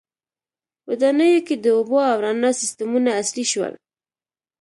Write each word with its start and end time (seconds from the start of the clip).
•ودانیو 0.89 1.45
کې 1.47 1.55
د 1.59 1.65
اوبو 1.77 1.97
او 2.11 2.17
رڼا 2.25 2.51
سیستمونه 2.61 3.09
عصري 3.19 3.45
شول. 3.51 3.73